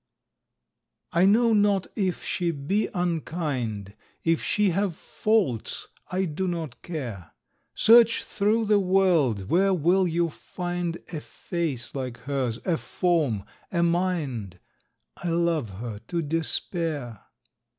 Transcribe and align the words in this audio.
I 1.11 1.25
know 1.25 1.53
not 1.53 1.85
if 1.95 2.23
she 2.23 2.49
be 2.49 2.89
unkind, 2.91 3.95
If 4.23 4.41
she 4.43 4.71
have 4.71 4.95
faults 4.95 5.89
I 6.07 6.25
do 6.25 6.47
not 6.47 6.81
care; 6.81 7.33
Search 7.75 8.23
through 8.23 8.65
the 8.65 8.79
world 8.79 9.47
where 9.49 9.75
will 9.75 10.07
you 10.07 10.29
find 10.31 10.97
A 11.13 11.19
face 11.21 11.93
like 11.93 12.17
hers, 12.21 12.57
a 12.65 12.77
form, 12.77 13.43
a 13.71 13.83
mind? 13.83 14.59
_I 15.19 15.27
love 15.45 15.69
her 15.77 15.99
to 16.07 16.23
despair. 16.23 17.19